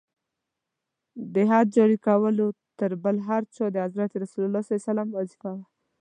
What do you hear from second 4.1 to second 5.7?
رسول ص وظیفه وه.